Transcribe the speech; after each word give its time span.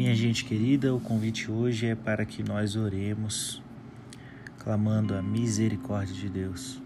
Minha 0.00 0.14
gente 0.14 0.46
querida, 0.46 0.94
o 0.94 0.98
convite 0.98 1.50
hoje 1.50 1.88
é 1.88 1.94
para 1.94 2.24
que 2.24 2.42
nós 2.42 2.74
oremos, 2.74 3.62
clamando 4.58 5.14
a 5.14 5.20
misericórdia 5.20 6.14
de 6.14 6.26
Deus. 6.26 6.80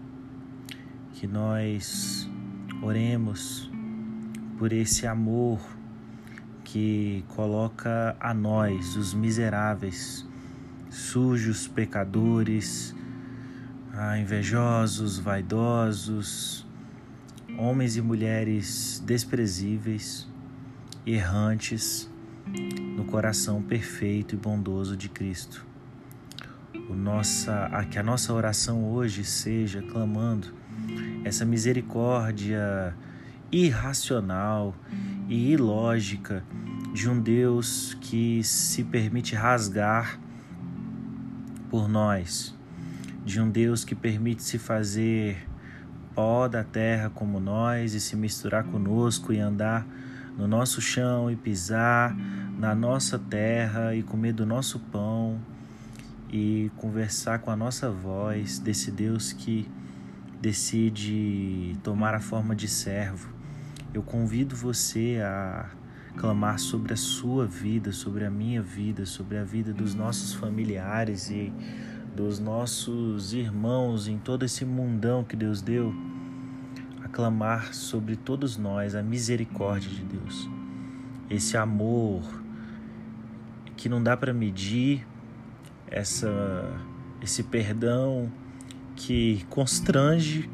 Que 1.13 1.25
nós 1.25 2.29
oremos 2.81 3.71
por 4.59 4.73
esse 4.73 5.07
amor 5.07 5.61
que 6.65 7.23
coloca 7.29 8.17
a 8.19 8.33
nós, 8.33 8.97
os 8.97 9.13
miseráveis, 9.13 10.27
sujos, 10.89 11.69
pecadores, 11.69 12.93
ah, 13.93 14.19
invejosos, 14.19 15.17
vaidosos, 15.17 16.67
homens 17.57 17.95
e 17.95 18.01
mulheres 18.01 19.01
desprezíveis, 19.07 20.27
errantes, 21.05 22.13
no 22.95 23.05
coração 23.05 23.61
perfeito 23.61 24.35
e 24.35 24.37
bondoso 24.37 24.95
de 24.95 25.09
Cristo. 25.09 25.65
O 26.89 26.93
nossa, 26.93 27.65
a, 27.65 27.83
que 27.85 27.97
a 27.97 28.03
nossa 28.03 28.33
oração 28.33 28.85
hoje 28.85 29.23
seja 29.23 29.81
clamando 29.81 30.53
essa 31.23 31.43
misericórdia 31.43 32.95
irracional 33.51 34.75
e 35.27 35.51
ilógica 35.51 36.43
de 36.93 37.09
um 37.09 37.19
Deus 37.19 37.95
que 37.99 38.43
se 38.43 38.83
permite 38.83 39.35
rasgar 39.35 40.19
por 41.69 41.87
nós, 41.87 42.55
de 43.25 43.41
um 43.41 43.49
Deus 43.49 43.83
que 43.83 43.95
permite 43.95 44.43
se 44.43 44.57
fazer 44.57 45.47
pó 46.13 46.47
da 46.47 46.63
terra 46.63 47.09
como 47.09 47.39
nós 47.39 47.93
e 47.93 47.99
se 47.99 48.15
misturar 48.15 48.63
conosco 48.63 49.33
e 49.33 49.39
andar 49.39 49.85
no 50.37 50.47
nosso 50.47 50.81
chão 50.81 51.31
e 51.31 51.35
pisar 51.35 52.15
na 52.57 52.73
nossa 52.73 53.17
terra 53.17 53.95
e 53.95 54.03
comer 54.03 54.33
do 54.33 54.45
nosso 54.45 54.79
pão 54.79 55.39
e 56.29 56.71
conversar 56.77 57.39
com 57.39 57.51
a 57.51 57.55
nossa 57.55 57.89
voz 57.89 58.59
desse 58.59 58.91
Deus 58.91 59.31
que 59.31 59.69
decide 60.41 61.77
tomar 61.83 62.13
a 62.13 62.19
forma 62.19 62.55
de 62.55 62.67
servo. 62.67 63.33
Eu 63.93 64.03
convido 64.03 64.55
você 64.55 65.19
a 65.23 65.69
clamar 66.17 66.59
sobre 66.59 66.93
a 66.93 66.97
sua 66.97 67.45
vida, 67.45 67.91
sobre 67.91 68.25
a 68.25 68.29
minha 68.29 68.61
vida, 68.61 69.05
sobre 69.05 69.37
a 69.37 69.43
vida 69.43 69.73
dos 69.73 69.93
nossos 69.93 70.33
familiares 70.33 71.29
e 71.29 71.51
dos 72.15 72.39
nossos 72.39 73.33
irmãos 73.33 74.07
em 74.07 74.17
todo 74.17 74.43
esse 74.45 74.63
mundão 74.63 75.23
que 75.23 75.35
Deus 75.35 75.61
deu, 75.61 75.93
clamar 77.15 77.73
sobre 77.73 78.17
todos 78.17 78.57
nós 78.57 78.93
a 78.93 79.01
misericórdia 79.01 79.89
de 79.89 80.03
Deus. 80.03 80.49
Esse 81.29 81.55
amor 81.55 82.21
que 83.77 83.87
não 83.87 84.03
dá 84.03 84.17
para 84.17 84.33
medir, 84.33 85.07
essa 85.87 86.29
esse 87.21 87.41
perdão 87.41 88.29
que 88.97 89.45
constrange 89.49 90.49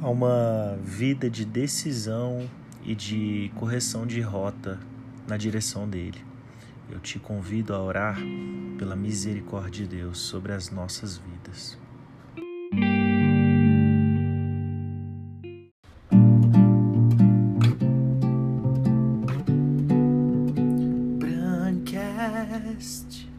a 0.00 0.08
uma 0.08 0.78
vida 0.82 1.28
de 1.28 1.44
decisão 1.44 2.48
e 2.82 2.94
de 2.94 3.52
correção 3.56 4.06
de 4.06 4.22
rota 4.22 4.80
na 5.28 5.36
direção 5.36 5.86
dele. 5.86 6.24
Eu 6.88 6.98
te 6.98 7.18
convido 7.18 7.74
a 7.74 7.82
orar 7.82 8.18
pela 8.78 8.96
misericórdia 8.96 9.86
de 9.86 9.96
Deus 9.98 10.18
sobre 10.18 10.52
as 10.52 10.70
nossas 10.70 11.18
vidas. 11.18 11.78
past. 22.28 23.29